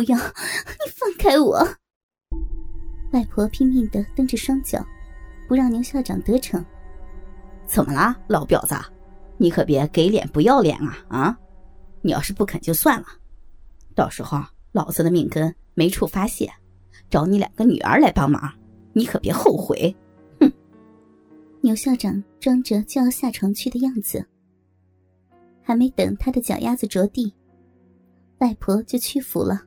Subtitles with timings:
[0.00, 0.16] 不要！
[0.16, 1.62] 你放开我！
[3.12, 4.82] 外婆拼命的蹬着双脚，
[5.46, 6.64] 不让牛校长得逞。
[7.66, 8.74] 怎么了，老婊子？
[9.36, 11.04] 你可别给脸不要脸啊！
[11.10, 11.38] 啊！
[12.00, 13.08] 你要是不肯就算了，
[13.94, 14.42] 到时候
[14.72, 16.50] 老子的命根没处发泄，
[17.10, 18.50] 找你两个女儿来帮忙，
[18.94, 19.94] 你可别后悔！
[20.40, 20.50] 哼！
[21.60, 24.24] 牛校长装着就要下床去的样子，
[25.62, 27.34] 还没等他的脚丫子着地，
[28.38, 29.66] 外婆就屈服了。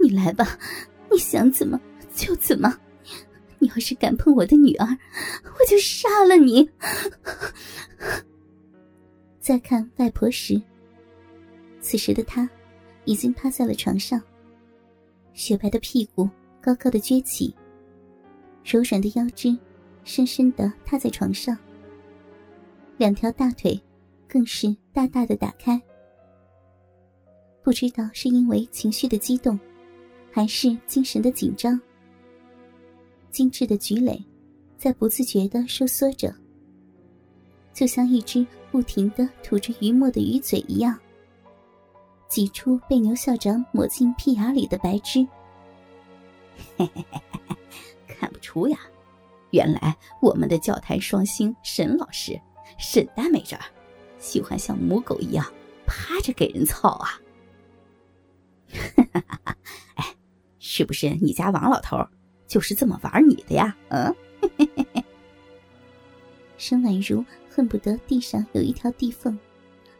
[0.00, 0.58] 你来吧，
[1.10, 1.80] 你想怎么
[2.14, 2.78] 就怎么。
[3.58, 6.68] 你要是敢碰我的女儿，我就杀了你。
[9.40, 10.60] 再看外婆时，
[11.80, 12.48] 此时的她
[13.04, 14.20] 已经趴在了床上，
[15.32, 16.28] 雪白的屁股
[16.60, 17.54] 高高的撅起，
[18.64, 19.56] 柔软的腰肢
[20.02, 21.56] 深深的踏在床上，
[22.98, 23.80] 两条大腿
[24.28, 25.80] 更是大大的打开。
[27.64, 29.58] 不知道是因为情绪的激动，
[30.30, 31.80] 还是精神的紧张，
[33.30, 34.22] 精致的菊蕾
[34.76, 36.32] 在不自觉的收缩着。
[37.72, 40.94] 就像一只不停的吐着鱼沫的鱼嘴一样，
[42.28, 45.26] 挤出被牛校长抹进屁眼里的白汁。
[46.76, 47.56] 嘿嘿嘿嘿，
[48.06, 48.78] 看不出呀，
[49.52, 52.38] 原来我们的教坛双星沈老师、
[52.78, 53.58] 沈大美人
[54.18, 55.50] 喜欢像母狗一样
[55.86, 57.18] 趴着给人操啊！
[58.74, 59.56] 哈哈哈哈
[59.94, 60.04] 哎，
[60.58, 61.96] 是不是你家王老头
[62.46, 63.76] 就是这么玩你的呀？
[63.88, 65.04] 嗯，嘿嘿嘿嘿。
[66.58, 67.24] 沈婉如。
[67.56, 69.38] 恨不得地上有一条地缝，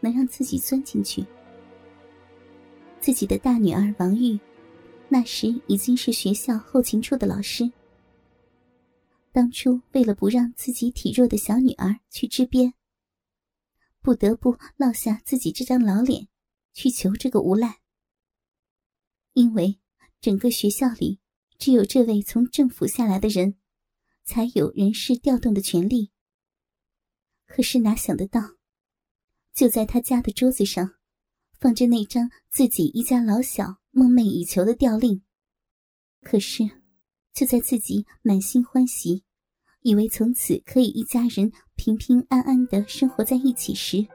[0.01, 1.25] 能让自己钻进去。
[2.99, 4.37] 自己的大女儿王玉，
[5.09, 7.71] 那时已经是学校后勤处的老师。
[9.31, 12.75] 当初为了不让自己体弱的小女儿去支边，
[14.03, 16.27] 不得不落下自己这张老脸，
[16.73, 17.77] 去求这个无赖。
[19.35, 19.79] 因为
[20.21, 21.21] 整个学校里，
[21.59, 23.57] 只有这位从政府下来的人，
[24.25, 26.11] 才有人事调动的权利。
[27.47, 28.41] 可是哪想得到，
[29.53, 30.95] 就在他家的桌子上，
[31.61, 35.23] 放着那张自己一家老小梦寐以求的调令。
[36.23, 36.65] 可是，
[37.33, 39.25] 就在自己满心欢喜，
[39.83, 44.07] 以为从此可以一家人平平安安的生活在一起时，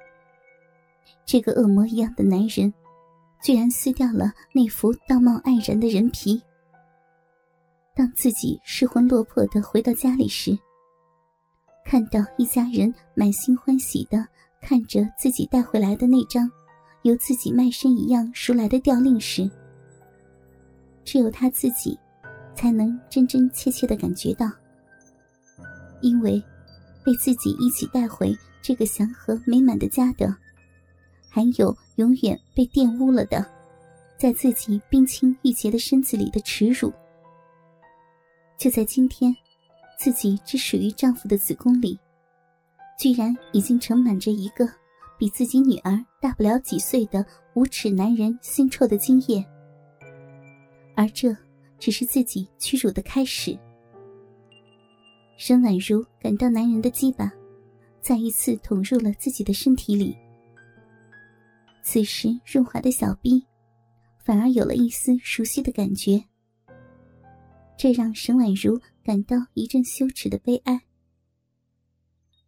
[1.26, 2.74] 这个恶魔一样的男人，
[3.42, 6.42] 居然撕掉了那副道貌岸然的人皮。
[7.96, 10.58] 当自己失魂落魄的回到家里时，
[11.86, 14.26] 看到一家人满心欢喜的
[14.62, 16.50] 看着自己带回来的那张
[17.04, 19.50] 由自己卖身一样赎来的调令时，
[21.04, 21.98] 只有他自己
[22.56, 24.50] 才能真真切切的感觉到，
[26.02, 26.42] 因为
[27.04, 30.34] 被自己一起带回这个祥和美满的家的，
[31.40, 33.46] 还有永远被玷污了的，
[34.18, 36.92] 在自己冰清玉洁的身子里的耻辱。
[38.58, 39.34] 就在今天。
[39.98, 42.00] 自己只属于丈夫的子宫里，
[42.98, 44.66] 居然已经盛满着一个
[45.18, 49.46] 比自己女儿大不了几岁的无耻男人腥臭的精液，
[50.96, 51.36] 而这
[51.80, 53.60] 只是自己屈辱的开始。
[55.36, 57.30] 沈婉如感到男人的鸡巴
[58.02, 60.16] 再一次捅入了自己的身体里，
[61.82, 63.46] 此时润滑的小臂
[64.18, 66.24] 反而有了一丝熟悉的感觉，
[67.78, 68.80] 这让沈婉如。
[69.02, 70.80] 感到一阵羞耻的悲哀。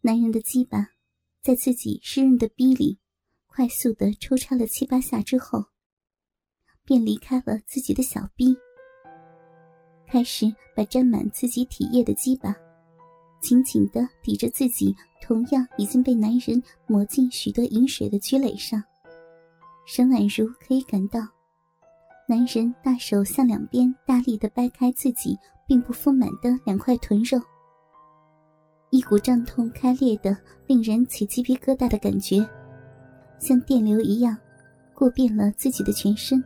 [0.01, 0.89] 男人的鸡巴
[1.41, 2.99] 在自己湿润的逼里
[3.47, 5.65] 快速的抽插了七八下之后，
[6.85, 8.55] 便离开了自己的小逼，
[10.05, 12.55] 开始把沾满自己体液的鸡巴
[13.41, 18.83] 紧紧的抵着自己同样已经被男人抹进许多饮水的菊蕾上。
[19.85, 21.19] 沈婉如可以感到，
[22.27, 25.37] 男人大手向两边大力的掰开自己。
[25.67, 27.39] 并不丰满的两块臀肉，
[28.89, 30.35] 一股胀痛开裂的、
[30.67, 32.45] 令人起鸡皮疙瘩的感觉，
[33.39, 34.37] 像电流一样
[34.93, 36.43] 过遍了自己的全身。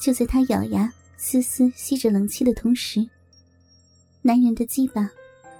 [0.00, 3.04] 就在他咬牙丝丝吸着冷气的同时，
[4.22, 5.10] 男人的鸡巴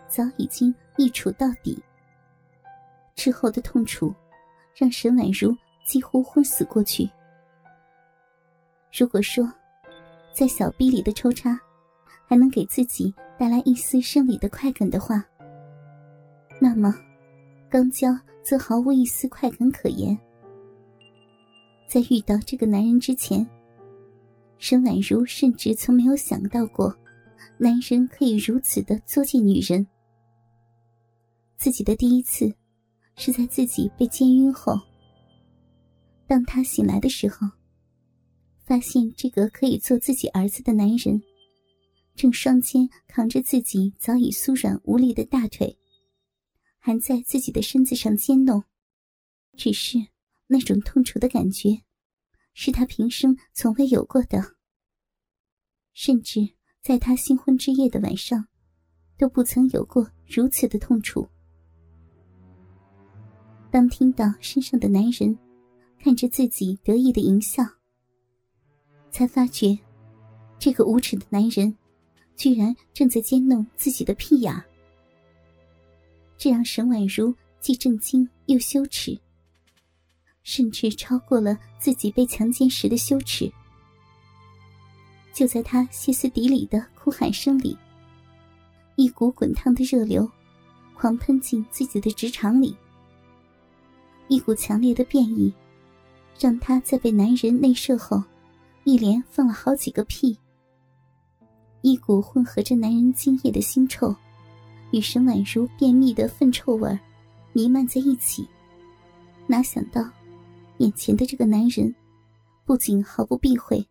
[0.08, 1.82] 早已经一杵到底。
[3.16, 4.14] 之后的痛楚
[4.76, 5.52] 让沈婉如
[5.86, 7.08] 几乎昏死过去。
[8.92, 9.50] 如果说
[10.34, 11.58] 在小臂里的抽插，
[12.26, 15.24] 还能给自己带来一丝生理的快感的话，
[16.60, 16.94] 那么
[17.70, 18.08] 肛交
[18.42, 20.18] 则毫无一丝快感可言。
[21.88, 23.46] 在遇到这个男人之前，
[24.58, 26.92] 沈婉如甚至从没有想到过，
[27.58, 29.86] 男人可以如此的作践女人。
[31.56, 32.52] 自己的第一次，
[33.16, 34.78] 是在自己被奸晕后。
[36.26, 37.48] 当他醒来的时候，
[38.64, 41.22] 发现这个可以做自己儿子的男人，
[42.14, 45.78] 正双肩扛着自己早已酥软无力的大腿，
[46.78, 48.64] 还在自己的身子上奸弄。
[49.56, 49.98] 只是
[50.48, 51.82] 那种痛楚的感觉，
[52.54, 54.56] 是他平生从未有过的，
[55.94, 56.40] 甚至
[56.82, 58.48] 在他新婚之夜的晚上，
[59.16, 61.26] 都不曾有过如此的痛楚。
[63.70, 65.38] 当听到身上的男人
[66.06, 67.64] 看着自己得意的淫笑，
[69.10, 69.76] 才发觉，
[70.56, 71.76] 这个无耻的男人，
[72.36, 74.54] 居然正在奸弄自己的屁眼
[76.38, 79.18] 这让沈婉如既震惊又羞耻，
[80.44, 83.52] 甚至超过了自己被强奸时的羞耻。
[85.34, 87.76] 就在他歇斯底里的哭喊声里，
[88.94, 90.30] 一股滚烫的热流
[90.94, 92.76] 狂喷进自己的直肠里。
[94.28, 95.52] 一股强烈的变异，
[96.38, 98.22] 让他在被男人内射后，
[98.84, 100.38] 一连放了好几个屁。
[101.82, 104.14] 一股混合着男人精液的腥臭，
[104.92, 106.98] 与沈婉如便秘的粪臭味
[107.52, 108.46] 弥漫在一起。
[109.46, 110.02] 哪想到，
[110.78, 111.94] 眼前的这个男人，
[112.64, 113.86] 不仅毫不避讳，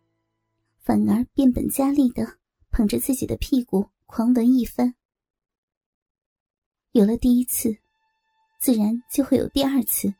[0.80, 2.36] 反而变本加厉的
[2.70, 4.94] 捧着自己的屁股狂吻一番。
[6.92, 7.76] 有了第一次，
[8.60, 10.12] 自然就会有第二次。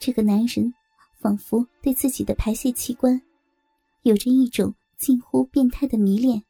[0.00, 0.74] 这个男人
[1.22, 3.22] 仿佛对自己的排泄器官
[4.02, 6.42] 有着一种近乎变态的迷恋，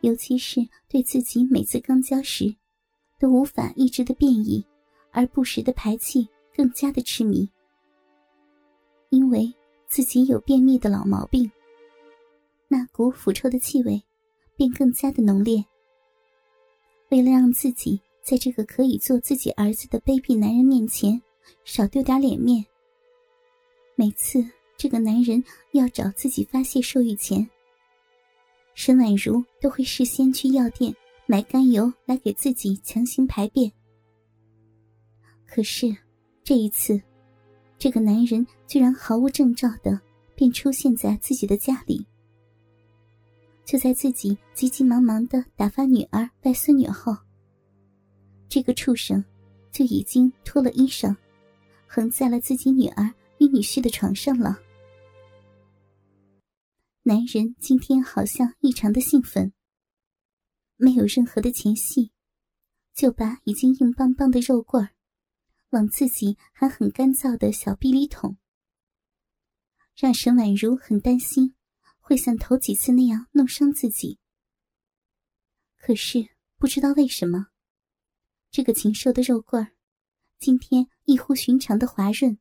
[0.00, 2.56] 尤其是对自己每次刚交时
[3.18, 4.64] 都无法抑制的变异
[5.10, 6.26] 而不时的排气
[6.56, 7.46] 更加的痴迷。
[9.10, 9.52] 因为
[9.86, 11.52] 自己有便秘的老毛病，
[12.66, 14.02] 那股腐臭的气味
[14.56, 15.62] 便更加的浓烈。
[17.10, 21.20] 为了让自己在这个可以做自己儿子的卑鄙男人面前，
[21.62, 22.64] 少丢点脸面。
[24.02, 24.44] 每次
[24.76, 25.40] 这个男人
[25.70, 27.48] 要找自己发泄兽欲前，
[28.74, 30.92] 沈婉如都会事先去药店
[31.24, 33.70] 买甘油来给自己强行排便。
[35.46, 35.96] 可是
[36.42, 37.00] 这一次，
[37.78, 40.00] 这个男人居然毫无征兆的
[40.34, 42.04] 便出现在自己的家里。
[43.64, 47.16] 就在自己急急忙忙的打发女儿、外孙女后，
[48.48, 49.24] 这个畜生
[49.70, 51.14] 就已经脱了衣裳。
[51.86, 53.08] 横在了自己女儿
[53.42, 54.60] 与女婿的床上了。
[57.02, 59.52] 男人今天好像异常的兴奋，
[60.76, 62.12] 没有任何的前戏，
[62.94, 64.90] 就把已经硬邦邦的肉棍儿
[65.70, 68.36] 往自己还很干燥的小臂里捅，
[69.96, 71.56] 让沈婉如很担心
[71.98, 74.20] 会像头几次那样弄伤自己。
[75.76, 76.28] 可是
[76.58, 77.48] 不知道为什么，
[78.52, 79.72] 这个禽兽的肉棍儿。
[80.38, 82.36] 今天异乎寻常的滑润，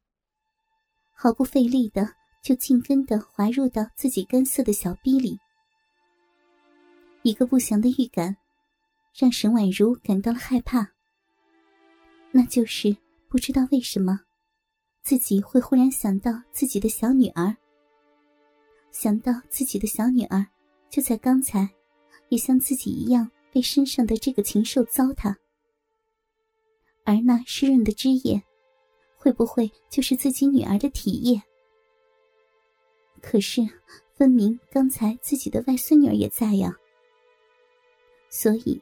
[1.23, 5.37] 毫不费力的就紧跟的滑入到自己干涩的小逼里。
[7.21, 8.35] 一个不祥的预感，
[9.15, 10.93] 让沈婉如感到了害怕。
[12.31, 12.97] 那就是
[13.29, 14.21] 不知道为什么，
[15.03, 17.55] 自己会忽然想到自己的小女儿，
[18.89, 20.43] 想到自己的小女儿
[20.89, 21.69] 就在刚才，
[22.29, 25.35] 也像自己一样被身上的这个禽兽糟蹋。
[27.05, 28.41] 而那湿润的汁液，
[29.21, 31.39] 会不会就是自己女儿的体液？
[33.21, 33.61] 可是，
[34.15, 36.75] 分明刚才自己的外孙女儿也在呀。
[38.31, 38.81] 所以，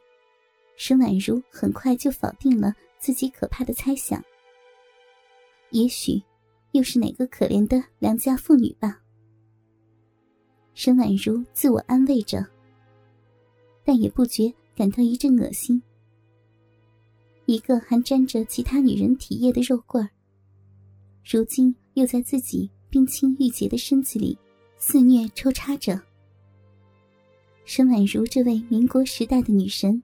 [0.77, 4.24] 沈婉如很快就否定了自己可怕的猜想。
[5.72, 6.24] 也许，
[6.72, 8.98] 又是哪个可怜的良家妇女吧。
[10.74, 12.48] 沈婉如自我安慰着，
[13.84, 15.84] 但也不觉感到一阵恶心。
[17.46, 20.10] 一个还沾着其他女人体液的肉棍儿，
[21.31, 24.36] 如今又在自己冰清玉洁的身子里
[24.79, 26.01] 肆虐抽插着。
[27.65, 30.01] 沈婉如这位民国时代的女神，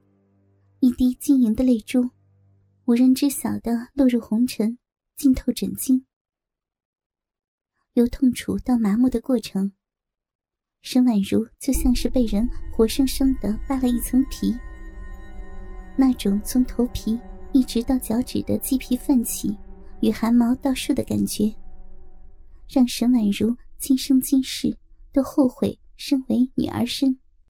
[0.81, 2.07] 一滴晶莹的泪珠，
[2.85, 4.77] 无人知晓的落入红尘，
[5.17, 6.03] 浸透枕巾。
[7.93, 9.71] 由痛楚到麻木的过程，
[10.83, 14.55] 沈婉如就像是被人活生生的扒了一层皮，
[15.97, 17.19] 那种从头皮。
[17.51, 19.57] 一直到脚趾的鸡皮泛起，
[20.01, 21.53] 与汗毛倒竖的感觉，
[22.67, 24.77] 让沈婉如今生今世
[25.11, 27.17] 都后悔身为女儿身。